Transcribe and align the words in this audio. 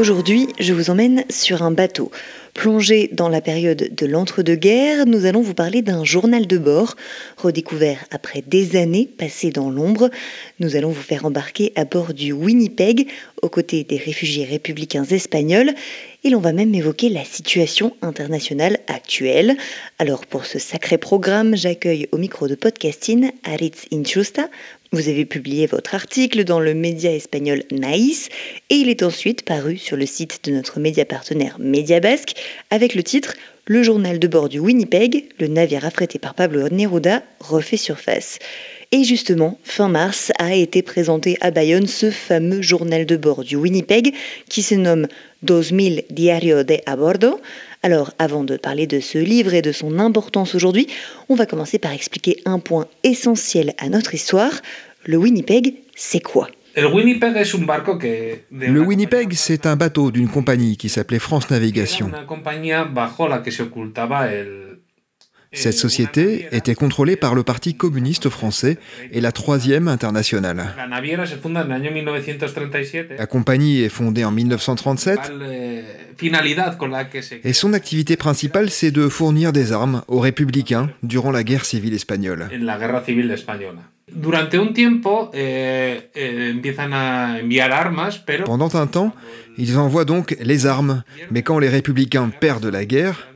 Aujourd'hui, 0.00 0.48
je 0.58 0.72
vous 0.72 0.88
emmène 0.88 1.26
sur 1.28 1.62
un 1.62 1.72
bateau. 1.72 2.10
Plongé 2.54 3.10
dans 3.12 3.28
la 3.28 3.42
période 3.42 3.90
de 3.94 4.06
l'entre-deux-guerres, 4.06 5.04
nous 5.04 5.26
allons 5.26 5.42
vous 5.42 5.52
parler 5.52 5.82
d'un 5.82 6.04
journal 6.04 6.46
de 6.46 6.56
bord, 6.56 6.96
redécouvert 7.36 7.98
après 8.10 8.42
des 8.46 8.76
années 8.76 9.10
passées 9.18 9.50
dans 9.50 9.68
l'ombre. 9.68 10.08
Nous 10.58 10.74
allons 10.74 10.88
vous 10.88 11.02
faire 11.02 11.26
embarquer 11.26 11.74
à 11.76 11.84
bord 11.84 12.14
du 12.14 12.32
Winnipeg, 12.32 13.08
aux 13.42 13.50
côtés 13.50 13.84
des 13.84 13.98
réfugiés 13.98 14.46
républicains 14.46 15.04
espagnols, 15.04 15.74
et 16.24 16.30
l'on 16.30 16.40
va 16.40 16.54
même 16.54 16.74
évoquer 16.74 17.10
la 17.10 17.24
situation 17.24 17.94
internationale 18.00 18.78
actuelle. 18.86 19.54
Alors 19.98 20.24
pour 20.24 20.46
ce 20.46 20.58
sacré 20.58 20.96
programme, 20.96 21.56
j'accueille 21.56 22.08
au 22.10 22.16
micro 22.16 22.48
de 22.48 22.54
podcasting 22.54 23.32
Aritz 23.44 23.84
Inchusta. 23.92 24.48
Vous 24.92 25.08
avez 25.08 25.24
publié 25.24 25.66
votre 25.66 25.94
article 25.94 26.42
dans 26.42 26.58
le 26.58 26.74
média 26.74 27.12
espagnol 27.14 27.62
Naïs 27.70 28.28
et 28.70 28.74
il 28.74 28.88
est 28.88 29.04
ensuite 29.04 29.44
paru 29.44 29.76
sur 29.76 29.96
le 29.96 30.04
site 30.04 30.40
de 30.42 30.50
notre 30.50 30.80
média 30.80 31.04
partenaire 31.04 31.60
Média 31.60 32.00
Basque 32.00 32.34
avec 32.70 32.96
le 32.96 33.04
titre 33.04 33.34
Le 33.66 33.84
journal 33.84 34.18
de 34.18 34.26
bord 34.26 34.48
du 34.48 34.58
Winnipeg, 34.58 35.26
le 35.38 35.46
navire 35.46 35.84
affrété 35.84 36.18
par 36.18 36.34
Pablo 36.34 36.68
Neruda 36.70 37.22
refait 37.38 37.76
surface. 37.76 38.40
Et 38.90 39.04
justement, 39.04 39.60
fin 39.62 39.88
mars 39.88 40.32
a 40.40 40.56
été 40.56 40.82
présenté 40.82 41.36
à 41.40 41.52
Bayonne 41.52 41.86
ce 41.86 42.10
fameux 42.10 42.60
journal 42.60 43.06
de 43.06 43.16
bord 43.16 43.44
du 43.44 43.54
Winnipeg 43.54 44.12
qui 44.48 44.62
se 44.62 44.74
nomme 44.74 45.06
2000 45.44 46.02
Diario 46.10 46.64
de 46.64 46.78
a 46.86 46.96
Bordo. 46.96 47.40
Alors, 47.82 48.12
avant 48.18 48.44
de 48.44 48.58
parler 48.58 48.86
de 48.86 49.00
ce 49.00 49.16
livre 49.16 49.54
et 49.54 49.62
de 49.62 49.72
son 49.72 49.98
importance 49.98 50.54
aujourd'hui, 50.54 50.86
on 51.30 51.34
va 51.34 51.46
commencer 51.46 51.78
par 51.78 51.92
expliquer 51.92 52.36
un 52.44 52.58
point 52.58 52.86
essentiel 53.04 53.72
à 53.78 53.88
notre 53.88 54.14
histoire. 54.14 54.52
Le 55.06 55.16
Winnipeg, 55.16 55.76
c'est 55.94 56.20
quoi? 56.20 56.48
Le 56.76 56.86
Winnipeg, 58.80 59.32
c'est 59.32 59.66
un 59.66 59.76
bateau 59.76 60.10
d'une 60.10 60.28
compagnie 60.28 60.76
qui 60.76 60.90
s'appelait 60.90 61.18
France 61.18 61.50
Navigation. 61.50 62.10
Cette 65.52 65.74
société 65.74 66.46
était 66.52 66.76
contrôlée 66.76 67.16
par 67.16 67.34
le 67.34 67.42
Parti 67.42 67.74
communiste 67.74 68.28
français 68.28 68.78
et 69.10 69.20
la 69.20 69.32
Troisième 69.32 69.88
Internationale. 69.88 70.74
La 73.18 73.26
compagnie 73.26 73.80
est 73.80 73.88
fondée 73.88 74.24
en 74.24 74.30
1937 74.30 75.18
et 77.44 77.52
son 77.52 77.72
activité 77.72 78.16
principale, 78.16 78.70
c'est 78.70 78.92
de 78.92 79.08
fournir 79.08 79.52
des 79.52 79.72
armes 79.72 80.02
aux 80.06 80.20
républicains 80.20 80.90
durant 81.02 81.32
la 81.32 81.42
guerre 81.42 81.64
civile 81.64 81.94
espagnole. 81.94 82.48
Pendant 88.44 88.76
un 88.76 88.86
temps, 88.86 89.12
ils 89.58 89.78
envoient 89.78 90.04
donc 90.04 90.36
les 90.40 90.66
armes, 90.66 91.02
mais 91.30 91.42
quand 91.42 91.58
les 91.58 91.68
républicains 91.68 92.30
perdent 92.40 92.66
la 92.66 92.84
guerre, 92.84 93.28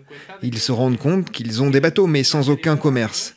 ils 0.42 0.58
se 0.58 0.72
rendent 0.72 0.98
compte 0.98 1.30
qu'ils 1.30 1.62
ont 1.62 1.70
des 1.70 1.80
bateaux 1.80 2.06
mais 2.06 2.22
sans 2.22 2.50
aucun 2.50 2.76
commerce, 2.76 3.36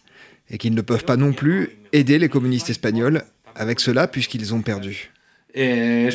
et 0.49 0.57
qu'ils 0.57 0.73
ne 0.73 0.81
peuvent 0.81 1.05
pas 1.05 1.17
non 1.17 1.33
plus 1.33 1.77
aider 1.91 2.19
les 2.19 2.29
communistes 2.29 2.69
espagnols 2.69 3.23
avec 3.55 3.79
cela 3.79 4.07
puisqu'ils 4.07 4.53
ont 4.53 4.61
perdu. 4.61 5.11
Eh, 5.53 6.09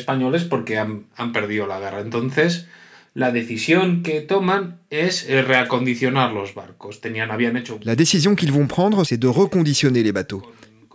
porque 0.49 0.77
han, 0.77 1.33
perdido 1.33 1.67
la 1.67 1.79
guerra. 1.79 1.99
Entonces, 1.99 2.65
la 3.13 3.31
decisión 3.31 4.01
que 4.01 4.21
toman 4.21 4.79
es 4.89 5.27
reacondicionar 5.27 6.31
los 6.31 6.55
barcos. 6.55 7.01
Tenían, 7.01 7.29
habían 7.29 7.57
hecho... 7.57 7.77
La 7.83 7.95
décision 7.95 8.35
qu'ils 8.35 8.51
vont 8.51 8.67
prendre, 8.67 9.03
c'est 9.03 9.17
de 9.17 9.27
reconditionner 9.27 10.01
les 10.01 10.13
bateaux. 10.13 10.43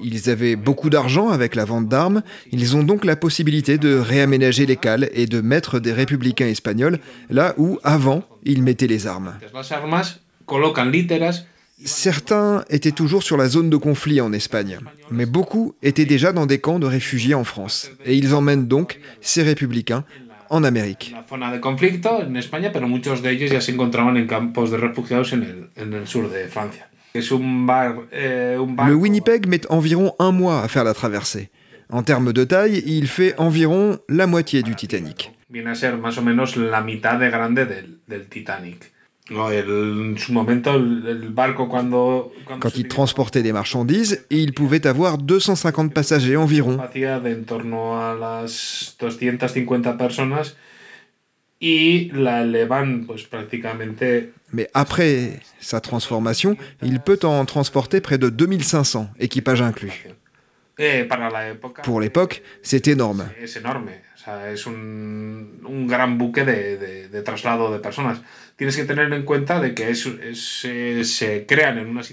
Ils 0.01 0.31
avaient 0.31 0.57
beaucoup 0.57 0.91
d'argent 0.91 1.29
avec 1.29 1.55
la 1.55 1.65
vente 1.65 1.89
d'armes, 1.89 2.23
ils 2.53 2.77
ont 2.77 2.83
donc 2.83 3.05
la 3.05 3.17
possibilité 3.17 3.79
de 3.79 3.97
réaménager 3.97 4.67
les 4.67 4.77
cales 4.77 5.09
et 5.13 5.27
de 5.27 5.41
mettre 5.41 5.81
des 5.81 5.93
républicains 5.93 6.47
espagnols 6.47 6.99
là 7.31 7.55
où, 7.57 7.79
avant, 7.83 8.23
ils 8.45 8.63
mettaient 8.63 8.87
les 8.87 9.07
armes. 9.07 9.35
Certains 11.85 12.65
étaient 12.71 12.91
toujours 12.91 13.23
sur 13.23 13.37
la 13.37 13.49
zone 13.49 13.71
de 13.71 13.77
conflit 13.77 14.21
en 14.21 14.33
Espagne, 14.33 14.79
mais 15.11 15.27
beaucoup 15.27 15.75
étaient 15.83 16.07
déjà 16.07 16.33
dans 16.33 16.47
des 16.47 16.59
camps 16.59 16.81
de 16.81 16.87
réfugiés 16.87 17.35
en 17.35 17.45
France, 17.45 17.91
et 18.05 18.17
ils 18.17 18.35
emmènent 18.35 18.67
donc 18.67 18.99
ces 19.21 19.43
républicains 19.43 20.05
en 20.51 20.65
Amérique. 20.65 21.15
Eh, 21.15 21.35
Le 27.15 28.95
Winnipeg 28.95 29.47
met 29.47 29.67
environ 29.71 30.15
un 30.19 30.33
mois 30.33 30.63
à 30.63 30.69
faire 30.69 30.85
la 30.85 30.95
traversée. 30.95 31.51
En 31.91 32.03
termes 32.03 32.33
de 32.33 32.45
taille, 32.45 32.83
il 32.87 33.07
fait 33.07 33.35
environ 33.39 33.99
la 34.09 34.27
moitié 34.27 34.63
du 34.63 34.75
Titanic. 34.75 35.33
Quand 42.61 42.77
il 42.77 42.89
transportait 42.89 43.43
des 43.43 43.53
marchandises, 43.53 44.25
il 44.31 44.53
pouvait 44.55 44.87
avoir 44.87 45.19
250 45.19 45.93
passagers 45.93 46.37
environ. 46.37 46.79
Mais 54.53 54.69
après 54.75 55.41
sa 55.61 55.81
transformation, 55.81 56.57
il 56.83 57.01
peut 57.01 57.19
en 57.25 57.45
transporter 57.45 58.01
près 58.01 58.19
de 58.19 58.29
2500, 58.29 59.09
équipages 59.19 59.63
inclus. 59.63 60.07
Eh, 60.81 61.09
Pour 61.83 62.01
l'époque, 62.01 62.43
c'est 62.63 62.87
énorme. 62.87 63.29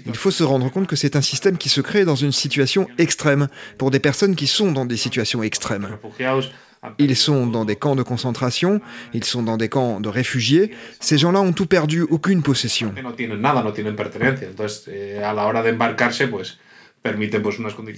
Il 0.06 0.16
faut 0.16 0.30
se 0.30 0.42
rendre 0.42 0.70
compte 0.70 0.86
que 0.86 0.96
c'est 0.96 1.14
un 1.14 1.20
système 1.20 1.58
qui 1.58 1.68
se 1.68 1.80
crée 1.80 2.04
dans 2.04 2.16
une 2.16 2.32
situation 2.32 2.88
extrême, 2.98 3.48
pour 3.78 3.90
des 3.90 4.00
personnes 4.00 4.34
qui 4.34 4.46
sont 4.46 4.72
dans 4.72 4.84
des 4.84 4.96
situations 4.96 5.42
extrêmes. 5.42 5.96
Ils 6.98 7.16
sont 7.16 7.46
dans 7.46 7.64
des 7.64 7.76
camps 7.76 7.96
de 7.96 8.02
concentration, 8.02 8.80
ils 9.12 9.24
sont 9.24 9.42
dans 9.42 9.56
des 9.56 9.68
camps 9.68 10.00
de 10.00 10.08
réfugiés. 10.08 10.70
Ces 11.00 11.18
gens-là 11.18 11.40
ont 11.40 11.52
tout 11.52 11.66
perdu, 11.66 12.02
aucune 12.02 12.42
possession. 12.42 12.92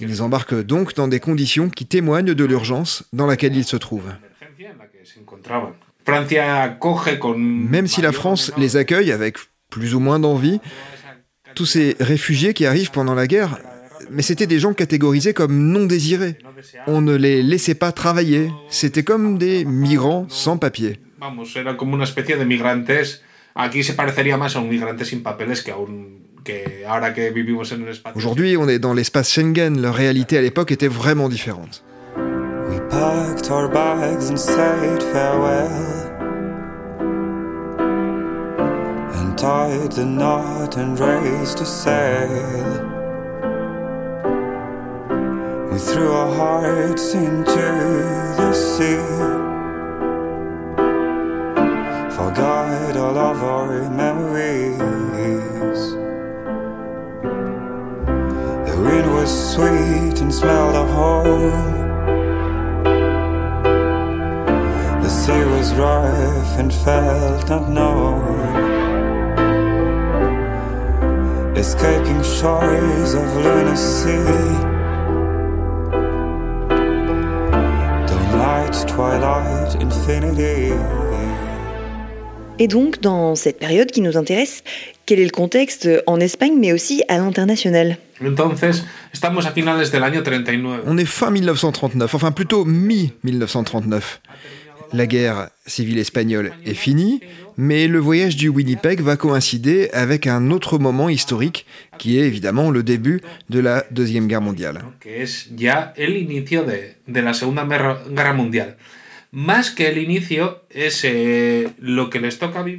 Ils 0.01 0.21
embarquent 0.21 0.63
donc 0.63 0.95
dans 0.95 1.07
des 1.07 1.19
conditions 1.19 1.69
qui 1.69 1.85
témoignent 1.85 2.33
de 2.33 2.45
l'urgence 2.45 3.03
dans 3.13 3.25
laquelle 3.25 3.55
ils 3.55 3.63
se 3.63 3.77
trouvent. 3.77 4.13
Même 7.35 7.87
si 7.87 8.01
la 8.01 8.11
France 8.11 8.51
les 8.57 8.77
accueille 8.77 9.11
avec 9.11 9.37
plus 9.69 9.95
ou 9.95 9.99
moins 9.99 10.19
d'envie, 10.19 10.59
tous 11.55 11.65
ces 11.65 11.95
réfugiés 11.99 12.53
qui 12.53 12.65
arrivent 12.65 12.91
pendant 12.91 13.15
la 13.15 13.27
guerre, 13.27 13.57
mais 14.09 14.21
c'était 14.21 14.47
des 14.47 14.59
gens 14.59 14.73
catégorisés 14.73 15.33
comme 15.33 15.71
non 15.71 15.85
désirés. 15.85 16.37
On 16.87 17.01
ne 17.01 17.15
les 17.15 17.43
laissait 17.43 17.75
pas 17.75 17.91
travailler. 17.91 18.51
C'était 18.69 19.03
comme 19.03 19.37
des 19.37 19.65
migrants 19.65 20.25
sans 20.29 20.57
papier. 20.57 20.99
Aujourd'hui, 28.15 28.57
on 28.57 28.69
est 28.69 28.79
dans 28.79 28.93
l'espace 28.93 29.31
Schengen. 29.31 29.81
Leur 29.81 29.95
réalité 29.95 30.37
à 30.37 30.41
l'époque 30.41 30.71
était 30.71 30.87
vraiment 30.87 31.29
différente. 31.29 31.83
tied 39.39 39.93
the 39.93 40.03
knot 40.03 40.75
and 40.75 40.99
raised 40.99 41.61
a 41.61 41.65
sail. 41.65 42.88
We 45.71 45.77
threw 45.77 46.11
our 46.11 46.33
hearts 46.33 47.13
into 47.13 47.67
the 48.37 48.53
sea. 48.53 48.97
Forgot 52.15 52.97
all 52.97 53.15
of 53.15 53.43
our 53.43 53.87
memories. 53.91 54.79
The 58.67 58.81
wind 58.81 59.13
was 59.13 59.29
sweet 59.53 60.19
and 60.21 60.33
smelled 60.33 60.75
of 60.75 60.89
home. 60.89 61.77
The 65.03 65.09
sea 65.09 65.45
was 65.45 65.71
rough 65.75 66.57
and 66.57 66.73
felt 66.73 67.47
unknown. 67.51 68.39
Escaping 71.55 72.23
shores 72.23 73.13
of 73.13 73.35
lunacy. 73.35 74.78
Et 82.61 82.67
donc, 82.67 82.99
dans 82.99 83.35
cette 83.35 83.57
période 83.57 83.89
qui 83.89 84.01
nous 84.01 84.17
intéresse, 84.17 84.63
quel 85.05 85.19
est 85.19 85.23
le 85.23 85.29
contexte 85.29 85.89
en 86.07 86.19
Espagne, 86.19 86.55
mais 86.59 86.73
aussi 86.73 87.03
à 87.07 87.17
l'international? 87.17 87.97
Entonces, 88.21 88.83
estamos 89.13 89.45
a 89.47 89.51
finales 89.51 89.89
del 89.89 90.03
año 90.03 90.21
39. 90.21 90.81
On 90.85 90.97
est 90.97 91.05
fin 91.05 91.31
1939, 91.31 92.13
enfin 92.13 92.31
plutôt 92.31 92.65
mi-1939. 92.65 94.01
La 94.93 95.05
guerre 95.05 95.49
civile 95.65 95.99
espagnole 95.99 96.53
est 96.65 96.73
finie, 96.73 97.21
mais 97.57 97.87
le 97.87 97.99
voyage 97.99 98.35
du 98.35 98.49
Winnipeg 98.49 99.01
va 99.01 99.17
coïncider 99.17 99.89
avec 99.91 100.27
un 100.27 100.49
autre 100.51 100.79
moment 100.79 101.09
historique 101.09 101.65
qui 101.97 102.17
est 102.17 102.25
évidemment 102.25 102.71
le 102.71 102.83
début 102.83 103.21
de 103.49 103.59
la 103.59 103.85
Deuxième 103.91 104.27
Guerre 104.27 104.41
mondiale. 104.41 104.81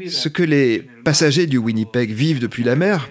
eh. 0.06 0.10
Ce 0.10 0.28
que 0.28 0.42
les 0.42 0.84
passagers 1.04 1.46
du 1.46 1.58
Winnipeg 1.58 2.10
vivent 2.10 2.40
depuis 2.40 2.64
la 2.64 2.74
mer, 2.74 3.08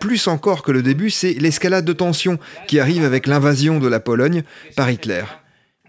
plus 0.00 0.26
encore 0.26 0.62
que 0.62 0.72
le 0.72 0.82
début, 0.82 1.10
c'est 1.10 1.34
l'escalade 1.34 1.84
de 1.84 1.92
tension 1.92 2.38
qui 2.66 2.80
arrive 2.80 3.04
avec 3.04 3.26
l'invasion 3.26 3.78
de 3.78 3.86
la 3.88 4.00
Pologne 4.00 4.42
par 4.74 4.90
Hitler. 4.90 5.22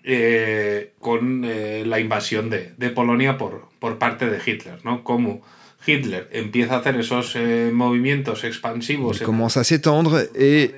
Eh, 0.09 0.93
con 0.99 1.43
eh, 1.43 1.83
la 1.85 1.99
invasión 1.99 2.49
de, 2.49 2.71
de 2.77 2.89
Polonia 2.89 3.37
por, 3.37 3.67
por 3.79 3.97
parte 3.97 4.25
de 4.29 4.37
Hitler, 4.37 4.79
¿no? 4.85 5.03
Como 5.03 5.41
Hitler 5.85 6.29
empieza 6.31 6.75
a 6.75 6.79
hacer 6.79 6.95
esos 6.95 7.35
eh, 7.35 7.71
movimientos 7.73 8.45
expansivos 8.45 9.19
commence 9.21 9.57
à 9.57 9.65
s'étendre 9.65 10.29
et 10.33 10.73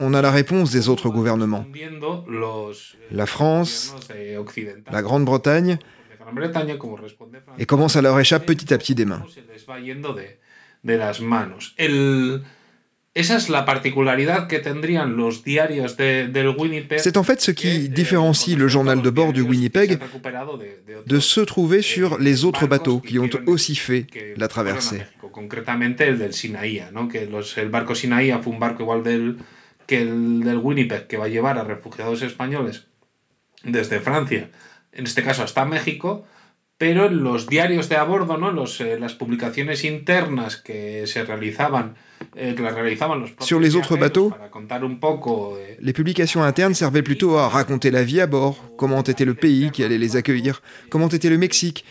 on 0.00 0.14
a 0.14 0.22
la 0.22 0.30
réponse 0.30 0.70
des 0.72 0.88
autres 0.88 1.10
gouvernements. 1.10 1.66
eh, 1.74 3.14
La 3.14 3.26
France, 3.26 3.94
eh, 4.14 4.38
la 4.90 5.02
Grande-Bretagne, 5.02 5.78
et 7.58 7.66
commence 7.66 7.96
à 7.96 8.02
leur 8.02 8.18
échapper 8.18 8.54
petit 8.54 8.72
à 8.72 8.78
petit 8.78 8.94
des 8.94 9.04
mains. 9.04 9.24
El, 11.76 12.42
esa 13.20 13.36
es 13.36 13.48
la 13.48 13.64
particularidad 13.64 14.46
que 14.46 14.58
tendrían 14.60 15.16
los 15.16 15.42
diarios 15.44 15.96
de- 15.96 16.28
del 16.28 16.48
Winnipeg. 16.58 16.98
C'est 17.00 17.16
en 17.16 17.24
fait 17.24 17.40
ce 17.40 17.52
qui 17.52 17.88
différencie 17.88 18.54
le 18.56 18.68
journal 18.68 19.00
de 19.02 19.10
bord 19.10 19.32
du 19.32 19.42
Winnipeg 19.42 19.98
de 21.06 21.18
ceux 21.20 21.44
trouvés 21.46 21.82
sur 21.82 22.18
les 22.18 22.44
autres 22.44 22.66
bateaux 22.66 23.00
qui 23.00 23.18
ont 23.18 23.30
aussi 23.46 23.74
fait 23.76 24.06
la 24.36 24.48
traversée. 24.48 25.02
Concretamente 25.32 26.00
el 26.08 26.18
del 26.18 26.32
Sinaía, 26.32 26.90
¿no? 26.92 27.08
que 27.08 27.26
los- 27.26 27.56
el 27.58 27.68
barco 27.68 27.94
Sinaía 27.94 28.38
fue 28.40 28.52
un 28.52 28.58
barco 28.58 28.82
igual 28.82 29.02
del, 29.04 29.36
que 29.86 30.02
el 30.02 30.40
del 30.40 30.58
Winnipeg 30.58 31.06
que 31.06 31.16
va 31.16 31.26
a 31.26 31.28
llevar 31.28 31.58
a 31.58 31.64
refugiados 31.64 32.22
españoles 32.22 32.86
desde 33.62 34.00
Francia, 34.00 34.50
en 34.92 35.04
este 35.04 35.22
caso 35.22 35.42
hasta 35.42 35.64
México, 35.64 36.24
pero 36.78 37.10
los 37.10 37.48
diarios 37.48 37.88
de 37.88 37.96
a 37.96 38.04
bordo, 38.04 38.38
¿no? 38.38 38.52
Los, 38.52 38.80
eh, 38.80 38.98
las 38.98 39.12
publicaciones 39.12 39.84
internas 39.84 40.56
que 40.56 41.06
se 41.08 41.24
realizaban, 41.24 41.96
eh, 42.36 42.54
que 42.56 42.62
las 42.62 42.72
realizaban 42.72 43.20
los 43.20 43.30
Sur 43.40 43.60
les 43.60 43.74
autres 43.74 43.98
bateaux, 43.98 44.30
para 44.30 44.50
contar 44.50 44.84
un 44.84 45.00
poco 45.00 45.58
eh, 45.58 45.76
Les 45.80 45.92
publications 45.92 46.44
internes 46.44 46.74
servaient 46.74 47.02
plutôt 47.02 47.36
à 47.38 47.48
raconter 47.48 47.90
la 47.90 48.04
vie 48.04 48.20
à 48.20 48.28
bord, 48.28 48.56
comment 48.76 49.02
était 49.02 49.24
le 49.24 49.34
pays 49.34 49.70
qui 49.72 49.82
allait 49.82 49.98
les 49.98 50.14
accueillir, 50.16 50.62
comment 50.88 51.08
était 51.08 51.30
le 51.30 51.38
Mexique, 51.38 51.84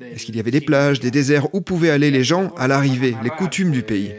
est-ce 0.00 0.24
qu'il 0.24 0.36
y 0.36 0.40
avait 0.40 0.50
des 0.50 0.62
plages, 0.62 1.00
des 1.00 1.10
déserts, 1.10 1.54
où 1.54 1.60
pouvaient 1.60 1.90
aller 1.90 2.10
les 2.10 2.24
gens 2.24 2.54
à 2.56 2.66
l'arrivée, 2.66 3.14
les 3.22 3.30
coutumes 3.30 3.70
du 3.70 3.82
pays. 3.82 4.10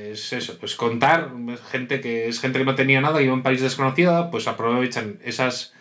Pues 0.60 0.76
contar, 0.76 1.32
gente 1.72 2.00
que 2.00 2.32
gente 2.32 2.60
que 2.60 2.64
no 2.64 2.76
tenía 2.76 3.02
nada 3.02 3.22
y 3.22 3.26
iba 3.26 3.34
a 3.34 3.36
un 3.36 3.42
país 3.42 3.60
desconocido, 3.60 4.30
pues 4.30 4.48
aprovechan 4.48 5.18
esas 5.26 5.74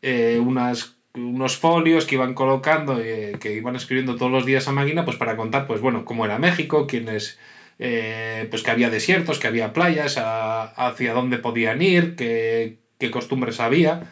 eh, 0.00 0.38
unas 0.40 0.94
unos 1.14 1.56
folios 1.56 2.06
que 2.06 2.14
iban 2.14 2.34
colocando, 2.34 2.98
eh, 2.98 3.36
que 3.40 3.54
iban 3.54 3.76
escribiendo 3.76 4.16
todos 4.16 4.32
los 4.32 4.46
días 4.46 4.66
a 4.68 4.72
máquina, 4.72 5.04
pues 5.04 5.16
para 5.16 5.36
contar, 5.36 5.66
pues 5.66 5.80
bueno, 5.80 6.04
cómo 6.04 6.24
era 6.24 6.38
México, 6.38 6.86
quiénes, 6.86 7.38
eh, 7.78 8.46
pues 8.50 8.62
que 8.62 8.70
había 8.70 8.88
desiertos, 8.90 9.38
que 9.38 9.46
había 9.48 9.72
playas, 9.72 10.16
a- 10.16 10.64
hacia 10.64 11.12
dónde 11.12 11.38
podían 11.38 11.82
ir, 11.82 12.16
qué, 12.16 12.78
qué 12.98 13.10
costumbres 13.10 13.60
había. 13.60 14.04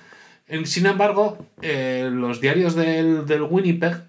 Sin 0.64 0.87
embargo, 0.87 1.38
eh, 1.62 2.08
los 2.12 2.41
diarios 2.41 2.75
del, 2.75 3.25
del 3.25 3.43
Winnipeg, 3.43 4.02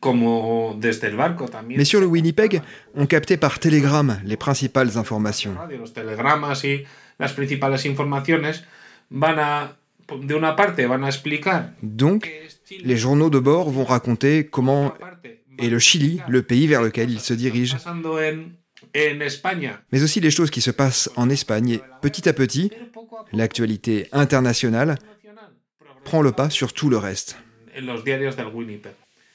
como 0.00 0.76
desde 0.78 1.08
el 1.08 1.16
barco 1.16 1.48
también. 1.48 1.78
Mais 1.78 1.88
sur 1.88 2.00
le 2.00 2.06
Winnipeg, 2.06 2.62
on 2.94 3.06
captait 3.06 3.38
par 3.38 3.58
télégramme 3.58 4.20
les 4.24 4.36
principales 4.36 4.94
informations. 4.96 5.56
Donc, 11.82 12.30
les 12.84 12.96
journaux 12.96 13.30
de 13.30 13.38
bord 13.38 13.70
vont 13.70 13.84
raconter 13.84 14.44
comment 14.46 14.94
est 15.58 15.68
le 15.68 15.78
Chili, 15.78 16.20
le 16.28 16.42
pays 16.42 16.66
vers 16.66 16.82
lequel 16.82 17.10
ils 17.10 17.20
se 17.20 17.34
dirigent, 17.34 17.76
mais 19.92 20.02
aussi 20.02 20.20
les 20.20 20.30
choses 20.30 20.50
qui 20.50 20.60
se 20.60 20.70
passent 20.70 21.10
en 21.16 21.28
Espagne. 21.30 21.70
Et 21.70 21.80
petit 22.00 22.28
à 22.28 22.32
petit, 22.32 22.70
l'actualité 23.32 24.06
internationale 24.12 24.96
prend 26.04 26.22
le 26.22 26.32
pas 26.32 26.50
sur 26.50 26.72
tout 26.72 26.88
le 26.88 26.96
reste. 26.96 27.36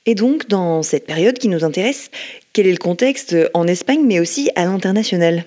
Et 0.06 0.16
donc, 0.16 0.48
dans 0.48 0.84
cette 0.84 1.06
période 1.06 1.38
qui 1.38 1.48
nous 1.48 1.64
intéresse, 1.64 2.10
quel 2.52 2.68
est 2.68 2.72
le 2.72 2.78
contexte 2.78 3.36
en 3.54 3.68
Espagne, 3.68 4.04
mais 4.06 4.20
aussi 4.20 4.50
à 4.56 4.66
l'international? 4.66 5.46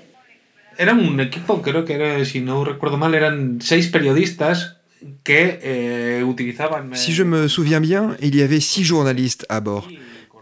Un 0.78 1.18
equipo, 1.18 1.62
creo 1.62 1.84
que 1.84 1.94
era, 1.94 2.24
si 2.24 2.40
no 2.40 2.62
recuerdo 2.62 2.98
mal, 2.98 3.14
eran 3.14 3.58
seis 3.60 3.88
periodistas 3.88 4.75
que 5.24 5.58
eh, 5.62 6.22
utilizaban... 6.24 6.90
eh, 6.92 6.96
Si 6.96 7.12
je 7.12 7.22
me 7.22 7.48
souviens 7.48 7.80
bien, 7.80 8.16
il 8.20 8.34
y 8.34 8.42
avait 8.42 8.60
six 8.60 8.84
journalistes 8.84 9.46
à 9.48 9.60
bord 9.60 9.88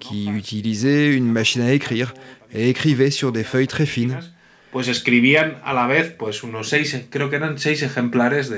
qui 0.01 0.29
utilisaient 0.29 1.15
une 1.15 1.31
machine 1.31 1.63
à 1.63 1.73
écrire 1.73 2.15
et 2.53 2.69
écrivaient 2.69 3.11
sur 3.11 3.33
des 3.33 3.45
feuilles 3.45 3.69
très 3.69 3.87
fines. 3.87 4.19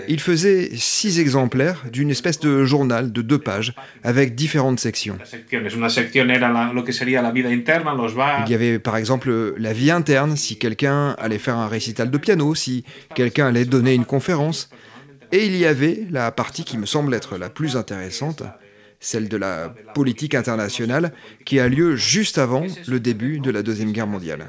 Ils 0.08 0.20
faisaient 0.20 0.70
six 0.74 1.20
exemplaires 1.20 1.84
d'une 1.92 2.10
espèce 2.10 2.40
de 2.40 2.64
journal 2.64 3.12
de 3.12 3.22
deux 3.22 3.38
pages 3.38 3.74
avec 4.02 4.34
différentes 4.34 4.80
sections. 4.80 5.18
Il 5.52 5.58
y 8.50 8.54
avait 8.54 8.78
par 8.78 8.96
exemple 8.96 9.54
la 9.58 9.72
vie 9.74 9.90
interne, 9.90 10.36
si 10.36 10.56
quelqu'un 10.56 11.10
allait 11.18 11.38
faire 11.38 11.56
un 11.56 11.68
récital 11.68 12.10
de 12.10 12.18
piano, 12.18 12.54
si 12.54 12.84
quelqu'un 13.14 13.48
allait 13.48 13.66
donner 13.66 13.92
une 13.94 14.06
conférence. 14.06 14.70
Et 15.33 15.47
il 15.47 15.56
y 15.56 15.66
avait 15.66 16.04
la 16.11 16.30
partie 16.30 16.64
qui 16.64 16.78
me 16.78 16.87
semble 16.87 17.14
être 17.14 17.37
la 17.37 17.50
plus 17.50 17.76
intéressante, 17.76 18.42
celle 19.00 19.28
de 19.28 19.37
la 19.37 19.75
politique 19.95 20.35
internationale, 20.35 21.12
qui 21.45 21.61
a 21.61 21.68
lieu 21.68 21.97
juste 21.97 22.38
avant 22.38 22.66
le 22.87 23.00
début 23.00 23.40
de 23.40 23.50
la 23.50 23.62
Deuxième 23.62 23.92
Guerre 23.92 24.06
mondiale. 24.06 24.47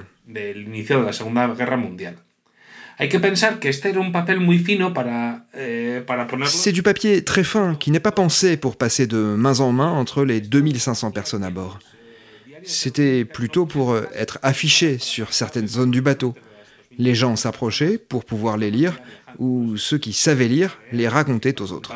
eh. 6.46 6.48
C'est 6.48 6.72
du 6.72 6.82
papier 6.82 7.24
très 7.24 7.44
fin 7.44 7.76
qui 7.76 7.92
n'est 7.92 8.00
pas 8.00 8.12
pensé 8.12 8.58
pour 8.58 8.76
passer 8.76 9.06
de 9.06 9.18
main 9.18 9.60
en 9.60 9.72
main 9.72 9.92
entre 9.92 10.26
les 10.26 10.42
2500 10.42 11.12
personnes 11.12 11.44
à 11.44 11.52
bord. 11.52 11.78
C'était 12.64 13.24
plutôt 13.24 13.68
pour 13.68 13.92
euh, 13.92 14.02
être 14.16 14.40
affiché 14.42 14.98
sur 14.98 15.32
certaines 15.32 15.68
zones 15.68 15.92
du 15.92 16.02
bateau. 16.02 16.34
Les 16.98 17.16
gens 17.16 17.36
s'approchaient 17.36 17.98
pour 17.98 18.26
pouvoir 18.26 18.58
les 18.58 18.72
lire, 18.72 19.00
ou 19.40 19.78
ceux 19.78 19.98
qui 19.98 20.14
savaient 20.14 20.48
lire 20.48 20.78
les 20.92 21.08
racontaient 21.08 21.62
aux 21.62 21.72
autres. 21.72 21.94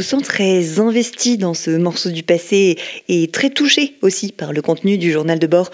Vous 0.00 0.04
sens 0.04 0.22
très 0.22 0.80
investi 0.80 1.36
dans 1.36 1.52
ce 1.52 1.70
morceau 1.70 2.08
du 2.08 2.22
passé 2.22 2.78
et 3.08 3.28
très 3.28 3.50
touché 3.50 3.96
aussi 4.00 4.32
par 4.32 4.54
le 4.54 4.62
contenu 4.62 4.96
du 4.96 5.12
journal 5.12 5.38
de 5.38 5.46
bord. 5.46 5.70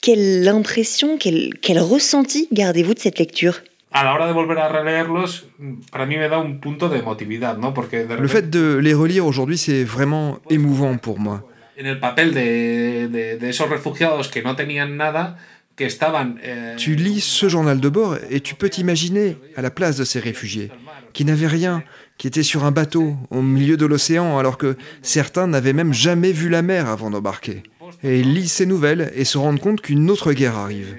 Quelle 0.00 0.48
impression, 0.48 1.18
quel, 1.18 1.52
quel 1.60 1.78
ressenti 1.78 2.48
gardez-vous 2.52 2.94
de 2.94 2.98
cette 2.98 3.18
lecture? 3.18 3.60
Le 8.18 8.28
fait 8.28 8.48
de 8.48 8.76
les 8.78 8.94
relire 8.94 9.26
aujourd'hui, 9.26 9.58
c'est 9.58 9.84
vraiment 9.84 10.38
émouvant 10.48 10.96
pour 10.96 11.18
moi. 11.18 11.46
eh, 16.42 16.76
Tu 16.78 16.94
lis 16.94 17.20
ce 17.20 17.48
journal 17.50 17.78
de 17.80 17.88
bord 17.90 18.16
et 18.30 18.40
tu 18.40 18.54
peux 18.54 18.70
t'imaginer 18.70 19.36
à 19.56 19.62
la 19.62 19.70
place 19.70 19.96
de 19.96 20.04
ces 20.04 20.20
réfugiés, 20.20 20.70
qui 21.16 21.24
n'avaient 21.24 21.46
rien, 21.46 21.82
qui 22.18 22.26
étaient 22.26 22.42
sur 22.42 22.66
un 22.66 22.72
bateau 22.72 23.16
au 23.30 23.40
milieu 23.40 23.78
de 23.78 23.86
l'océan, 23.86 24.36
alors 24.36 24.58
que 24.58 24.76
certains 25.00 25.46
n'avaient 25.46 25.72
même 25.72 25.94
jamais 25.94 26.30
vu 26.30 26.50
la 26.50 26.60
mer 26.60 26.90
avant 26.90 27.08
d'embarquer. 27.08 27.62
Et 28.02 28.20
ils 28.20 28.34
lisent 28.34 28.52
ces 28.52 28.66
nouvelles 28.66 29.10
et 29.14 29.24
se 29.24 29.38
rendent 29.38 29.58
compte 29.58 29.80
qu'une 29.80 30.10
autre 30.10 30.34
guerre 30.34 30.58
arrive. 30.58 30.98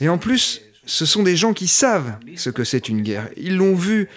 Et 0.00 0.08
en 0.08 0.16
plus, 0.16 0.62
ce 0.86 1.04
sont 1.04 1.22
des 1.22 1.36
gens 1.36 1.52
qui 1.52 1.68
savent 1.68 2.14
ce 2.36 2.48
que 2.48 2.64
c'est 2.64 2.88
une 2.88 3.02
guerre. 3.02 3.28
Ils 3.36 3.58
l'ont 3.58 3.74
vu. 3.74 4.08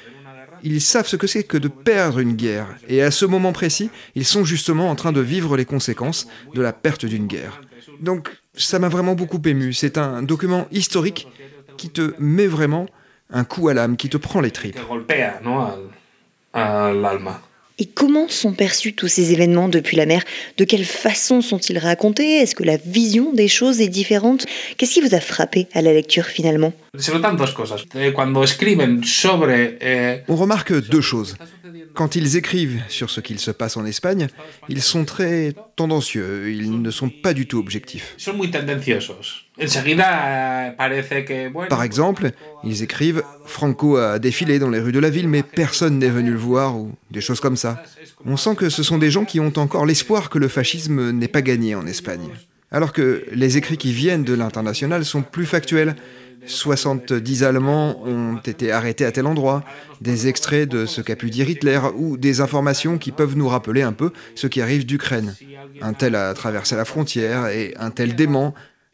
Ils 0.63 0.79
savent 0.79 1.07
ce 1.07 1.17
que 1.17 1.27
c'est 1.27 1.43
que 1.43 1.57
de 1.57 1.67
perdre 1.67 2.19
une 2.19 2.37
guerre. 2.37 2.77
Et 2.87 3.01
à 3.01 3.11
ce 3.11 3.25
moment 3.25 3.51
précis, 3.51 3.89
ils 4.15 4.23
sont 4.23 4.45
justement 4.45 4.89
en 4.89 4.95
train 4.95 5.11
de 5.11 5.19
vivre 5.19 5.57
les 5.57 5.65
conséquences 5.65 6.25
de 6.55 6.61
la 6.61 6.71
perte 6.71 7.05
d'une 7.05 7.27
guerre. 7.27 7.59
Donc, 7.99 8.29
ça 8.55 8.79
m'a 8.79 8.87
vraiment 8.87 9.13
beaucoup 9.13 9.41
ému. 9.43 9.73
C'est 9.73 9.97
un 9.97 10.23
document 10.23 10.69
historique 10.71 11.27
qui 11.75 11.89
te 11.89 12.13
met 12.17 12.47
vraiment 12.47 12.85
un 13.29 13.43
coup 13.43 13.69
à 13.69 13.73
l'âme, 13.73 13.97
qui 13.97 14.09
te 14.09 14.17
prend 14.17 14.41
les 14.41 14.51
tripes. 14.51 14.79
Et 17.79 17.85
comment 17.87 18.27
sont 18.29 18.53
perçus 18.53 18.93
tous 18.93 19.07
ces 19.07 19.33
événements 19.33 19.67
depuis 19.67 19.97
la 19.97 20.05
mer? 20.05 20.23
De 20.57 20.63
quelle 20.63 20.85
façon 20.85 21.41
sont-ils 21.41 21.79
racontés? 21.79 22.37
Est-ce 22.37 22.53
que 22.53 22.61
la 22.63 22.77
vision 22.77 23.33
des 23.33 23.47
choses 23.47 23.81
est 23.81 23.87
différente? 23.87 24.45
Qu'est-ce 24.77 24.93
qui 24.93 25.01
vous 25.01 25.15
a 25.15 25.19
frappé 25.19 25.67
à 25.73 25.81
la 25.81 25.91
lecture 25.91 26.25
finalement? 26.25 26.71
Eh, 26.93 26.99
eh, 29.81 30.21
On 30.27 30.35
remarque 30.35 30.87
deux 30.87 31.01
choses. 31.01 31.35
Quand 31.95 32.15
ils 32.15 32.37
écrivent 32.37 32.79
sur 32.89 33.09
ce 33.09 33.21
qu'il 33.21 33.39
se 33.39 33.49
passe 33.49 33.75
en 33.75 33.85
Espagne, 33.85 34.27
ils 34.69 34.81
sont 34.83 35.05
très 35.05 35.53
tendancieux, 35.75 36.51
ils 36.51 36.79
ne 36.79 36.91
sont 36.91 37.09
pas 37.09 37.33
du 37.33 37.47
tout 37.47 37.57
objectifs. 37.57 38.13
son 38.17 38.33
muy 38.33 38.51
tendenciosos. 38.51 39.45
Enseguida 39.52 39.52
eh, 39.59 39.67
Par 41.69 41.83
exemple, 41.83 42.31
ils 42.63 42.81
écrivent 42.81 43.23
Franco 43.45 43.97
a 43.97 44.17
défilé 44.19 44.57
dans 44.59 44.69
les 44.69 44.79
rues 44.79 44.91
de 44.91 44.99
la 44.99 45.09
ville, 45.09 45.27
mais 45.27 45.43
personne 45.43 45.99
n'est 45.99 46.09
venu 46.09 46.31
le 46.31 46.37
voir, 46.37 46.77
ou 46.77 46.91
des 47.11 47.21
choses 47.21 47.39
comme 47.39 47.57
ça. 47.57 47.83
On 48.25 48.37
sent 48.37 48.55
que 48.55 48.69
ce 48.69 48.83
sont 48.83 48.97
des 48.97 49.11
gens 49.11 49.25
qui 49.25 49.39
ont 49.39 49.53
encore 49.57 49.85
l'espoir 49.85 50.29
que 50.29 50.39
le 50.39 50.47
fascisme 50.47 51.11
n'ait 51.11 51.27
pas 51.27 51.41
gagné 51.41 51.75
en 51.75 51.85
Espagne. 51.85 52.29
Alors 52.71 52.91
que 52.93 53.23
les 53.31 53.57
écrits 53.57 53.77
qui 53.77 53.93
viennent 53.93 54.23
de 54.23 54.33
l'international 54.33 55.05
sont 55.05 55.21
plus 55.21 55.45
factuels. 55.45 55.95
70 56.45 57.43
Allemands 57.43 58.01
ont 58.05 58.37
été 58.37 58.71
arrêtés 58.71 59.05
à 59.05 59.11
tel 59.11 59.27
endroit, 59.27 59.63
des 60.01 60.27
extraits 60.27 60.67
de 60.67 60.85
ce 60.85 60.99
qu'a 60.99 61.15
pu 61.15 61.29
dire 61.29 61.49
Hitler, 61.49 61.79
ou 61.95 62.17
des 62.17 62.41
informations 62.41 62.97
qui 62.97 63.11
peuvent 63.11 63.37
nous 63.37 63.47
rappeler 63.47 63.81
un 63.81 63.93
peu 63.93 64.11
ce 64.35 64.47
qui 64.47 64.61
arrive 64.61 64.85
d'Ukraine. 64.85 65.35
Un 65.81 65.93
tel 65.93 66.15
a 66.15 66.33
traversé 66.33 66.75
la 66.75 66.83
frontière, 66.83 67.47
et 67.47 67.73
un 67.79 67.91
tel 67.91 68.15
dément, 68.15 68.53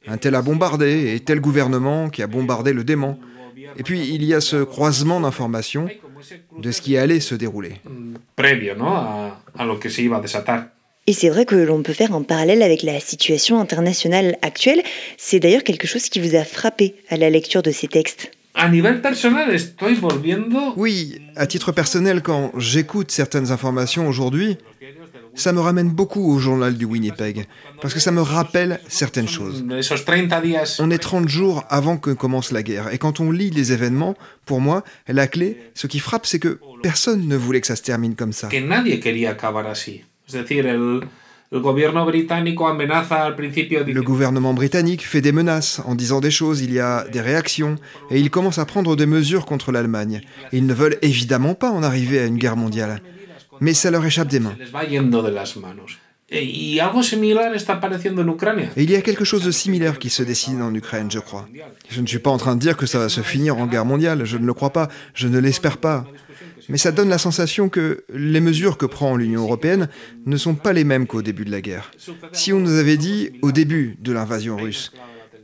un 0.09 0.17
tel 0.17 0.35
a 0.35 0.41
bombardé, 0.41 1.13
et 1.13 1.19
tel 1.19 1.39
gouvernement 1.39 2.09
qui 2.09 2.23
a 2.23 2.27
bombardé 2.27 2.73
le 2.73 2.83
dément. 2.83 3.19
Et 3.77 3.83
puis 3.83 4.07
il 4.09 4.23
y 4.23 4.33
a 4.33 4.41
ce 4.41 4.63
croisement 4.63 5.19
d'informations 5.19 5.87
de 6.57 6.71
ce 6.71 6.81
qui 6.81 6.97
allait 6.97 7.19
se 7.19 7.35
dérouler. 7.35 7.73
Et 11.07 11.13
c'est 11.13 11.29
vrai 11.29 11.45
que 11.45 11.55
l'on 11.55 11.81
peut 11.81 11.93
faire 11.93 12.13
un 12.13 12.21
parallèle 12.23 12.61
avec 12.61 12.83
la 12.83 12.99
situation 12.99 13.59
internationale 13.59 14.37
actuelle. 14.41 14.81
C'est 15.17 15.39
d'ailleurs 15.39 15.63
quelque 15.63 15.87
chose 15.87 16.09
qui 16.09 16.19
vous 16.19 16.35
a 16.35 16.43
frappé 16.43 16.95
à 17.09 17.17
la 17.17 17.29
lecture 17.29 17.63
de 17.63 17.71
ces 17.71 17.87
textes. 17.87 18.31
Oui, 20.75 21.21
à 21.35 21.47
titre 21.47 21.71
personnel, 21.71 22.21
quand 22.21 22.51
j'écoute 22.57 23.11
certaines 23.11 23.51
informations 23.51 24.07
aujourd'hui, 24.07 24.57
ça 25.39 25.53
me 25.53 25.59
ramène 25.59 25.89
beaucoup 25.89 26.33
au 26.33 26.39
journal 26.39 26.75
du 26.75 26.85
Winnipeg, 26.85 27.45
parce 27.81 27.93
que 27.93 27.99
ça 27.99 28.11
me 28.11 28.21
rappelle 28.21 28.79
certaines 28.87 29.27
choses. 29.27 29.63
Esos 29.77 30.03
30 30.05 30.43
días... 30.43 30.77
On 30.79 30.91
est 30.91 30.97
30 30.97 31.27
jours 31.27 31.63
avant 31.69 31.97
que 31.97 32.11
commence 32.11 32.51
la 32.51 32.63
guerre, 32.63 32.93
et 32.93 32.97
quand 32.97 33.19
on 33.19 33.31
lit 33.31 33.49
les 33.49 33.71
événements, 33.71 34.15
pour 34.45 34.61
moi, 34.61 34.83
la 35.07 35.27
clé, 35.27 35.57
ce 35.73 35.87
qui 35.87 35.99
frappe, 35.99 36.25
c'est 36.25 36.39
que 36.39 36.59
personne 36.81 37.27
ne 37.27 37.35
voulait 37.35 37.61
que 37.61 37.67
ça 37.67 37.75
se 37.75 37.83
termine 37.83 38.15
comme 38.15 38.33
ça. 38.33 38.49
Le 41.51 41.61
gouvernement 44.01 44.53
britannique 44.53 45.05
fait 45.05 45.21
des 45.21 45.31
menaces 45.31 45.81
en 45.83 45.95
disant 45.95 46.19
des 46.19 46.29
choses, 46.29 46.61
il 46.61 46.71
y 46.71 46.79
a 46.79 47.05
des 47.11 47.21
réactions, 47.21 47.77
et 48.11 48.19
il 48.19 48.29
commence 48.29 48.59
à 48.59 48.65
prendre 48.65 48.95
des 48.95 49.07
mesures 49.07 49.47
contre 49.47 49.71
l'Allemagne. 49.71 50.21
Ils 50.51 50.67
ne 50.67 50.73
veulent 50.75 50.97
évidemment 51.01 51.55
pas 51.55 51.71
en 51.71 51.81
arriver 51.81 52.19
à 52.19 52.25
une 52.25 52.37
guerre 52.37 52.55
mondiale. 52.55 53.01
Mais 53.61 53.73
ça 53.73 53.91
leur 53.91 54.05
échappe 54.05 54.27
des 54.27 54.39
mains. 54.39 54.55
E- 56.31 56.37
Ucrania. 58.29 58.67
Et 58.77 58.83
il 58.83 58.91
y 58.91 58.95
a 58.95 59.01
quelque 59.01 59.25
chose 59.25 59.43
de 59.43 59.51
similaire 59.51 59.97
qui 59.97 60.09
se 60.09 60.21
dessine 60.21 60.61
en 60.61 60.73
Ukraine, 60.73 61.09
je 61.09 61.19
crois. 61.19 61.47
Je 61.89 62.01
ne 62.01 62.07
suis 62.07 62.19
pas 62.19 62.29
en 62.29 62.37
train 62.37 62.55
de 62.55 62.61
dire 62.61 62.77
que 62.77 62.85
ça 62.85 62.99
va 62.99 63.09
se 63.09 63.21
finir 63.21 63.57
en 63.57 63.65
guerre 63.65 63.85
mondiale, 63.85 64.25
je 64.25 64.37
ne 64.37 64.45
le 64.45 64.53
crois 64.53 64.71
pas, 64.71 64.89
je 65.15 65.27
ne 65.27 65.39
l'espère 65.39 65.77
pas. 65.77 66.05
Mais 66.69 66.77
ça 66.77 66.91
donne 66.91 67.09
la 67.09 67.17
sensation 67.17 67.67
que 67.67 68.03
les 68.13 68.41
mesures 68.41 68.77
que 68.77 68.85
prend 68.85 69.15
l'Union 69.15 69.41
européenne 69.41 69.89
ne 70.27 70.37
sont 70.37 70.53
pas 70.53 70.71
les 70.71 70.83
mêmes 70.83 71.07
qu'au 71.07 71.23
début 71.23 71.45
de 71.45 71.51
la 71.51 71.61
guerre. 71.61 71.91
Si 72.31 72.53
on 72.53 72.59
nous 72.59 72.75
avait 72.77 72.97
dit 72.97 73.31
au 73.41 73.51
début 73.51 73.97
de 73.99 74.11
l'invasion 74.11 74.55
russe 74.55 74.91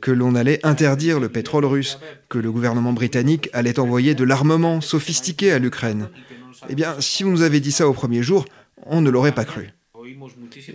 que 0.00 0.12
l'on 0.12 0.36
allait 0.36 0.64
interdire 0.64 1.18
le 1.18 1.28
pétrole 1.28 1.64
russe, 1.64 1.98
que 2.28 2.38
le 2.38 2.52
gouvernement 2.52 2.92
britannique 2.92 3.48
allait 3.52 3.80
envoyer 3.80 4.14
de 4.14 4.22
l'armement 4.22 4.80
sophistiqué 4.80 5.50
à 5.50 5.58
l'Ukraine, 5.58 6.10
eh 6.68 6.74
bien, 6.74 6.96
si 7.00 7.24
on 7.24 7.30
nous 7.30 7.42
avait 7.42 7.60
dit 7.60 7.72
ça 7.72 7.88
au 7.88 7.92
premier 7.92 8.22
jour, 8.22 8.44
on 8.86 9.00
ne 9.00 9.10
l'aurait 9.10 9.32
pas 9.32 9.44
cru. 9.44 9.70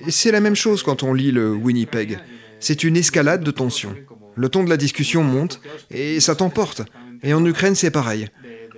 C'est 0.10 0.32
la 0.32 0.40
même 0.40 0.56
chose 0.56 0.84
quand 0.84 1.04
on 1.04 1.14
lit 1.14 1.32
le 1.32 1.52
Winnipeg. 1.54 2.20
C'est 2.60 2.84
une 2.84 2.98
escalade 2.98 3.44
de 3.44 3.52
tension. 3.52 3.96
Le 4.36 4.50
ton 4.50 4.64
de 4.64 4.70
la 4.70 4.78
discussion 4.78 5.24
monte 5.24 5.62
et 5.90 6.20
ça 6.20 6.36
t'emporte. 6.36 6.84
Et 7.24 7.34
en 7.34 7.46
Ukraine, 7.46 7.76
c'est 7.76 7.92
pareil. 7.92 8.28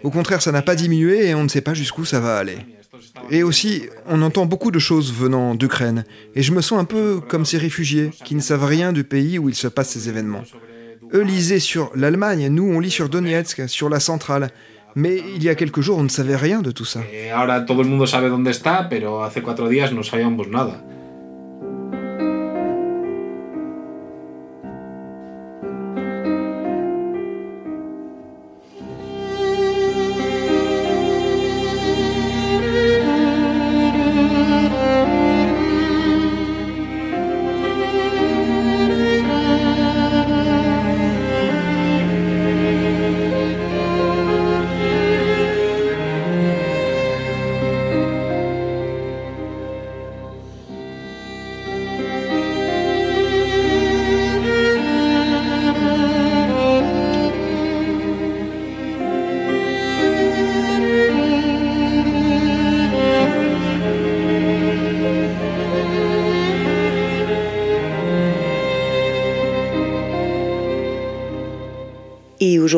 Au 0.04 0.10
contraire, 0.10 0.42
ça 0.42 0.52
n'a 0.52 0.62
pas 0.62 0.76
diminué 0.76 1.28
et 1.28 1.36
on 1.36 1.44
ne 1.44 1.50
sait 1.50 1.62
pas 1.62 1.74
jusqu'où 1.74 2.06
ça 2.06 2.20
va 2.20 2.38
aller. 2.38 2.58
Et 3.30 3.44
aussi, 3.44 3.84
on 4.08 4.22
entend 4.22 4.46
beaucoup 4.46 4.72
de 4.72 4.80
choses 4.80 5.14
venant 5.14 5.56
d'Ukraine. 5.56 6.04
Et 6.36 6.44
je 6.44 6.52
me 6.52 6.62
sens 6.62 6.80
un 6.80 6.86
peu 6.86 7.22
comme 7.28 7.46
ces 7.46 7.58
réfugiés 7.58 8.12
qui 8.26 8.36
ne 8.36 8.42
savent 8.42 8.66
rien 8.66 8.92
du 8.92 9.04
pays 9.04 9.40
où 9.40 9.50
il 9.50 9.56
se 9.56 9.68
passe 9.68 9.90
ces 9.90 10.10
événements. 10.10 10.44
Eux 11.14 11.22
lisaient 11.22 11.60
sur 11.60 11.92
l'Allemagne, 11.96 12.48
nous 12.48 12.64
on 12.64 12.80
lit 12.80 12.92
sur 12.92 13.08
Donetsk, 13.08 13.70
sur 13.70 13.90
la 13.90 14.00
centrale. 14.00 14.50
Mais 14.96 15.22
il 15.36 15.44
y 15.44 15.50
a 15.50 15.56
quelques 15.56 15.82
jours, 15.82 15.98
on 15.98 16.04
ne 16.04 16.10
savait 16.10 16.36
rien 16.36 16.62
de 16.62 16.72
tout 16.72 16.86
ça. 16.86 17.02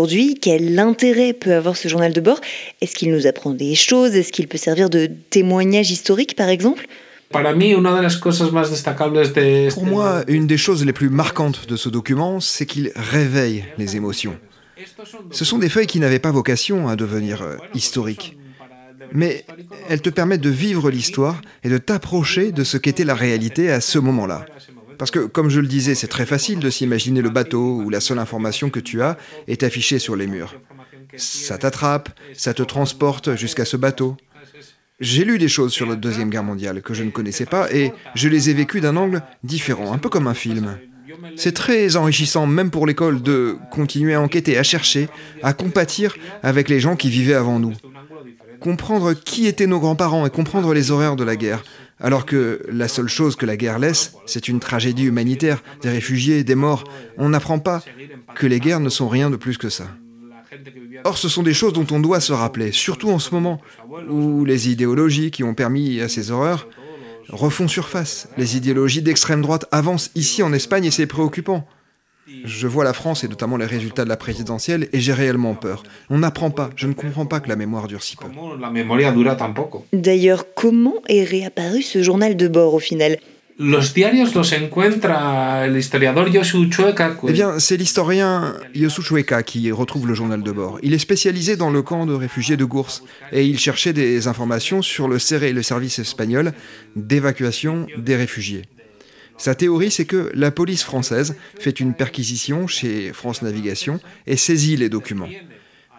Aujourd'hui, 0.05 0.35
quel 0.39 0.77
intérêt 0.77 1.33
peut 1.33 1.55
avoir 1.55 1.75
ce 1.75 1.88
journal 1.88 2.13
de 2.13 2.21
bord? 2.21 2.39
Est-ce 2.79 2.93
qu'il 2.93 3.12
nous 3.12 3.25
apprend 3.25 3.50
des 3.50 3.74
choses? 3.74 4.13
Est-ce 4.15 4.31
qu'il 4.31 4.47
peut 4.47 4.59
servir 4.59 4.91
de 4.91 5.09
témoignage 5.31 5.89
historique, 5.89 6.35
par 6.35 6.47
exemple? 6.47 6.85
Pour 7.31 7.41
moi, 9.85 10.24
une 10.27 10.45
des 10.45 10.57
choses 10.57 10.85
les 10.85 10.93
plus 10.93 11.09
marquantes 11.09 11.67
de 11.67 11.75
ce 11.75 11.89
document, 11.89 12.39
c'est 12.39 12.67
qu'il 12.67 12.91
réveille 12.95 13.65
les 13.79 13.95
émotions. 13.95 14.38
Ce 15.31 15.43
sont 15.43 15.57
des 15.57 15.69
feuilles 15.69 15.88
qui 15.88 16.00
n'avaient 16.00 16.19
pas 16.19 16.31
vocation 16.31 16.88
à 16.88 16.95
devenir 16.95 17.41
euh, 17.41 17.55
historiques. 17.74 18.38
mais 19.12 19.43
elle 19.89 20.01
te 20.01 20.12
permet 20.12 20.38
de 20.38 20.50
vivre 20.50 20.91
l'histoire 20.91 21.41
et 21.63 21.69
de 21.69 21.79
t'approcher 21.79 22.51
de 22.51 22.63
ce 22.63 22.77
qu'était 22.77 23.05
la 23.05 23.15
réalité 23.15 23.71
à 23.71 23.81
ce 23.81 23.97
moment-là. 23.97 24.45
Parce 24.97 25.11
que, 25.11 25.19
comme 25.19 25.49
je 25.49 25.59
le 25.59 25.67
disais, 25.67 25.95
c'est 25.95 26.07
très 26.07 26.25
facile 26.25 26.59
de 26.59 26.69
s'imaginer 26.69 27.21
le 27.21 27.29
bateau 27.29 27.81
où 27.81 27.89
la 27.89 27.99
seule 27.99 28.19
information 28.19 28.69
que 28.69 28.79
tu 28.79 29.01
as 29.01 29.17
est 29.47 29.63
affichée 29.63 29.99
sur 29.99 30.15
les 30.15 30.27
murs. 30.27 30.55
Ça 31.17 31.57
t'attrape, 31.57 32.09
ça 32.33 32.53
te 32.53 32.63
transporte 32.63 33.35
jusqu'à 33.35 33.65
ce 33.65 33.77
bateau. 33.77 34.17
J'ai 34.99 35.25
lu 35.25 35.37
des 35.37 35.49
choses 35.49 35.73
sur 35.73 35.85
la 35.85 35.95
Deuxième 35.95 36.29
Guerre 36.29 36.43
mondiale 36.43 36.81
que 36.81 36.93
je 36.93 37.03
ne 37.03 37.11
connaissais 37.11 37.45
pas 37.45 37.71
et 37.73 37.91
je 38.15 38.29
les 38.29 38.49
ai 38.49 38.53
vécues 38.53 38.79
d'un 38.79 38.95
angle 38.95 39.21
différent, 39.43 39.91
un 39.93 39.97
peu 39.97 40.09
comme 40.09 40.27
un 40.27 40.33
film. 40.33 40.77
C'est 41.35 41.53
très 41.53 41.95
enrichissant, 41.97 42.47
même 42.47 42.71
pour 42.71 42.87
l'école, 42.87 43.21
de 43.21 43.57
continuer 43.71 44.13
à 44.13 44.21
enquêter, 44.21 44.57
à 44.57 44.63
chercher, 44.63 45.09
à 45.43 45.53
compatir 45.53 46.15
avec 46.43 46.69
les 46.69 46.79
gens 46.79 46.95
qui 46.95 47.09
vivaient 47.09 47.33
avant 47.33 47.59
nous. 47.59 47.73
Comprendre 48.59 49.13
qui 49.13 49.47
étaient 49.47 49.67
nos 49.67 49.79
grands-parents 49.79 50.25
et 50.25 50.29
comprendre 50.29 50.73
les 50.73 50.91
horreurs 50.91 51.15
de 51.15 51.23
la 51.23 51.35
guerre. 51.35 51.63
Alors 51.99 52.25
que 52.25 52.61
la 52.69 52.87
seule 52.87 53.07
chose 53.07 53.35
que 53.35 53.45
la 53.45 53.55
guerre 53.55 53.79
laisse, 53.79 54.13
c'est 54.25 54.47
une 54.47 54.59
tragédie 54.59 55.05
humanitaire, 55.05 55.63
des 55.81 55.89
réfugiés, 55.89 56.43
des 56.43 56.55
morts. 56.55 56.83
On 57.17 57.29
n'apprend 57.29 57.59
pas 57.59 57.83
que 58.35 58.47
les 58.47 58.59
guerres 58.59 58.81
ne 58.81 58.89
sont 58.89 59.07
rien 59.07 59.29
de 59.29 59.37
plus 59.37 59.57
que 59.57 59.69
ça. 59.69 59.87
Or, 61.03 61.17
ce 61.17 61.29
sont 61.29 61.43
des 61.43 61.53
choses 61.53 61.73
dont 61.73 61.87
on 61.91 61.99
doit 61.99 62.19
se 62.19 62.33
rappeler, 62.33 62.71
surtout 62.71 63.09
en 63.09 63.19
ce 63.19 63.33
moment, 63.33 63.61
où 64.09 64.43
les 64.43 64.69
idéologies 64.69 65.31
qui 65.31 65.43
ont 65.43 65.53
permis 65.53 66.01
à 66.01 66.09
ces 66.09 66.31
horreurs 66.31 66.67
refont 67.29 67.67
surface. 67.67 68.27
Les 68.37 68.57
idéologies 68.57 69.01
d'extrême 69.01 69.41
droite 69.41 69.65
avancent 69.71 70.11
ici 70.15 70.43
en 70.43 70.53
Espagne 70.53 70.85
et 70.85 70.91
c'est 70.91 71.07
préoccupant. 71.07 71.67
Je 72.44 72.67
vois 72.67 72.84
la 72.84 72.94
France 72.94 73.24
et 73.24 73.27
notamment 73.27 73.58
les 73.58 73.65
résultats 73.65 74.03
de 74.03 74.10
la 74.10 74.17
présidentielle 74.17 74.89
et 74.94 75.00
j'ai 75.00 75.13
réellement 75.13 75.53
peur. 75.53 75.84
On 76.10 76.20
n'apprend 76.20 76.50
pas, 76.50 76.70
je 76.75 76.88
ne 76.88 76.94
comprends 76.94 77.25
pas 77.25 77.39
que 77.39 77.50
la 77.50 77.55
mémoire 77.55 77.88
dure 77.88 78.01
si 78.01 78.15
peu. 78.15 78.27
D'ailleurs, 79.94 80.46
comment 80.55 80.96
est 81.08 81.24
réapparu 81.24 81.82
ce 81.82 82.01
journal 82.01 82.36
de 82.36 82.48
bord 82.48 82.74
au 82.74 82.79
final? 82.79 83.17
Los 83.58 83.94
diarios 83.94 84.36
los 84.36 84.53
encuentra 84.53 85.65
el 85.65 85.77
historiador 85.77 86.27
Yosu 86.27 86.70
Chueca. 86.70 87.15
Eh 87.25 87.32
bien, 87.32 87.58
c'est 87.58 87.77
l'historien 87.77 88.53
Yosu 88.74 89.01
Chueca 89.01 89.44
qui 89.44 89.72
retrouve 89.72 90.10
le 90.10 90.13
journal 90.13 90.44
de 90.44 90.51
bord. 90.51 90.77
Il 90.84 90.94
est 90.94 91.00
spécialisé 91.00 91.55
dans 91.55 91.70
le 91.70 91.82
camp 91.82 92.05
de 92.05 92.13
réfugiés 92.13 92.58
de 92.58 92.65
Gours 92.65 93.01
et 93.32 93.46
il 93.46 93.58
cherchait 93.58 93.94
des 93.94 94.27
informations 94.27 94.82
sur 94.82 95.08
le 95.08 95.20
CERE, 95.20 95.53
le 95.53 95.63
service 95.63 96.00
espagnol 96.00 96.51
d'évacuation 96.98 97.88
des 97.98 98.17
réfugiés. 98.17 98.63
Sa 99.37 99.55
théorie, 99.55 99.91
c'est 99.91 100.05
que 100.05 100.31
la 100.33 100.51
police 100.51 100.83
française 100.83 101.35
fait 101.59 101.79
une 101.79 101.93
perquisition 101.93 102.67
chez 102.67 103.11
France 103.13 103.41
Navigation 103.41 103.99
et 104.27 104.37
saisit 104.37 104.77
les 104.77 104.89
documents. 104.89 105.27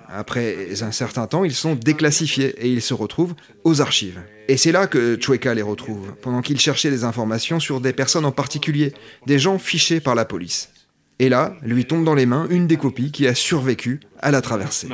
Après 0.08 0.68
un 0.82 0.92
certain 0.92 1.26
temps, 1.26 1.44
ils 1.44 1.54
sont 1.54 1.74
déclassifiés 1.74 2.54
et 2.58 2.68
ils 2.68 2.82
se 2.82 2.94
retrouvent 2.94 3.34
aux 3.64 3.80
archives. 3.80 4.20
Et 4.48 4.56
c'est 4.56 4.72
là 4.72 4.86
que 4.86 5.18
Chueca 5.20 5.52
les 5.54 5.62
retrouve, 5.62 6.14
pendant 6.22 6.42
qu'il 6.42 6.60
cherchait 6.60 6.90
des 6.90 7.04
informations 7.04 7.58
sur 7.58 7.80
des 7.80 7.92
personnes 7.92 8.24
en 8.24 8.32
particulier, 8.32 8.92
des 9.26 9.38
gens 9.38 9.58
fichés 9.58 10.00
par 10.00 10.14
la 10.14 10.24
police. 10.24 10.70
Et 11.18 11.28
là, 11.28 11.56
lui 11.62 11.86
tombe 11.86 12.04
dans 12.04 12.14
les 12.14 12.26
mains 12.26 12.46
une 12.50 12.66
des 12.66 12.76
copies 12.76 13.10
qui 13.10 13.26
a 13.26 13.34
survécu 13.34 14.00
à 14.20 14.30
la 14.30 14.42
traversée. 14.42 14.88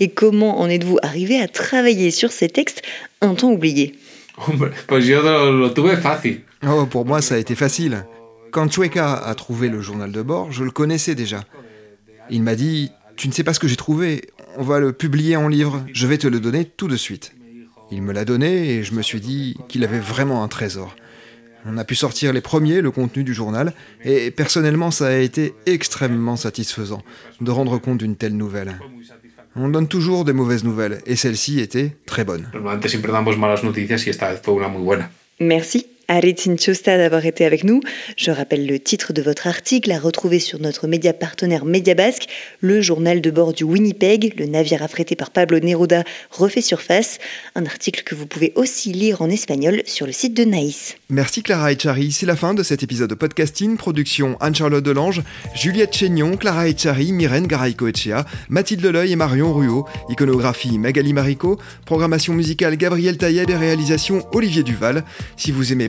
Et 0.00 0.10
comment 0.10 0.60
en 0.60 0.68
êtes-vous 0.68 0.98
arrivé 1.02 1.40
à 1.40 1.48
travailler 1.48 2.10
sur 2.10 2.32
ces 2.32 2.48
textes 2.48 2.82
un 3.20 3.34
temps 3.34 3.52
oubliés 3.52 3.94
Oh, 6.66 6.86
pour 6.86 7.06
moi, 7.06 7.22
ça 7.22 7.36
a 7.36 7.38
été 7.38 7.54
facile. 7.54 8.04
Quand 8.50 8.70
Chueca 8.70 9.14
a 9.14 9.34
trouvé 9.34 9.68
le 9.68 9.80
journal 9.80 10.12
de 10.12 10.22
bord, 10.22 10.52
je 10.52 10.64
le 10.64 10.70
connaissais 10.70 11.14
déjà. 11.14 11.44
Il 12.30 12.42
m'a 12.42 12.54
dit 12.54 12.90
Tu 13.16 13.28
ne 13.28 13.32
sais 13.32 13.44
pas 13.44 13.54
ce 13.54 13.60
que 13.60 13.68
j'ai 13.68 13.76
trouvé, 13.76 14.30
on 14.56 14.62
va 14.62 14.80
le 14.80 14.92
publier 14.92 15.36
en 15.36 15.48
livre, 15.48 15.84
je 15.92 16.06
vais 16.06 16.18
te 16.18 16.26
le 16.26 16.40
donner 16.40 16.64
tout 16.64 16.88
de 16.88 16.96
suite. 16.96 17.32
Il 17.90 18.02
me 18.02 18.12
l'a 18.12 18.24
donné 18.24 18.70
et 18.70 18.82
je 18.82 18.94
me 18.94 19.02
suis 19.02 19.20
dit 19.20 19.56
qu'il 19.68 19.84
avait 19.84 20.00
vraiment 20.00 20.42
un 20.42 20.48
trésor. 20.48 20.96
On 21.66 21.78
a 21.78 21.84
pu 21.84 21.94
sortir 21.94 22.32
les 22.32 22.40
premiers, 22.40 22.80
le 22.80 22.90
contenu 22.90 23.24
du 23.24 23.34
journal, 23.34 23.72
et 24.04 24.30
personnellement 24.30 24.90
ça 24.90 25.08
a 25.08 25.16
été 25.16 25.54
extrêmement 25.66 26.36
satisfaisant 26.36 27.02
de 27.40 27.50
rendre 27.50 27.78
compte 27.78 27.98
d'une 27.98 28.16
telle 28.16 28.36
nouvelle. 28.36 28.78
On 29.56 29.68
donne 29.68 29.88
toujours 29.88 30.24
des 30.24 30.34
mauvaises 30.34 30.64
nouvelles, 30.64 31.00
et 31.06 31.16
celle-ci 31.16 31.60
était 31.60 31.96
très 32.04 32.24
bonne. 32.24 32.48
Merci. 35.40 35.86
Aritzin 36.08 36.56
Chosta 36.56 36.96
d'avoir 36.96 37.26
été 37.26 37.44
avec 37.44 37.64
nous. 37.64 37.80
Je 38.16 38.30
rappelle 38.30 38.66
le 38.66 38.78
titre 38.78 39.12
de 39.12 39.22
votre 39.22 39.46
article 39.46 39.90
à 39.90 39.98
retrouver 39.98 40.38
sur 40.38 40.60
notre 40.60 40.86
média 40.86 41.12
partenaire 41.12 41.64
Média 41.64 41.94
Basque, 41.94 42.26
le 42.60 42.80
journal 42.80 43.20
de 43.20 43.30
bord 43.30 43.52
du 43.52 43.64
Winnipeg, 43.64 44.34
le 44.38 44.46
navire 44.46 44.82
affrété 44.82 45.16
par 45.16 45.30
Pablo 45.30 45.58
Neruda 45.58 46.04
refait 46.30 46.60
surface, 46.60 47.18
un 47.54 47.66
article 47.66 48.02
que 48.04 48.14
vous 48.14 48.26
pouvez 48.26 48.52
aussi 48.54 48.92
lire 48.92 49.20
en 49.20 49.30
espagnol 49.30 49.82
sur 49.86 50.06
le 50.06 50.12
site 50.12 50.34
de 50.34 50.44
Naïs. 50.44 50.96
Merci 51.08 51.42
Clara 51.42 51.72
Echari, 51.72 52.12
c'est 52.12 52.26
la 52.26 52.36
fin 52.36 52.54
de 52.54 52.62
cet 52.62 52.82
épisode 52.82 53.10
de 53.10 53.14
podcasting, 53.14 53.76
production 53.76 54.36
Anne-Charlotte 54.40 54.84
Delange, 54.84 55.22
Juliette 55.54 55.94
Chénion, 55.94 56.36
Clara 56.36 56.68
Echari, 56.68 57.12
Myrène 57.12 57.46
Garaïco-Echea, 57.46 58.24
Mathilde 58.48 58.82
Leleuil 58.82 59.12
et 59.12 59.16
Marion 59.16 59.52
Ruot, 59.52 59.86
iconographie 60.08 60.78
Magali 60.78 61.12
Marico, 61.12 61.58
programmation 61.84 62.32
musicale 62.32 62.76
Gabriel 62.76 63.16
Taïeb 63.16 63.50
et 63.50 63.56
réalisation 63.56 64.26
Olivier 64.32 64.62
Duval. 64.62 65.04
Si 65.36 65.50
vous 65.50 65.72
aimez 65.72 65.88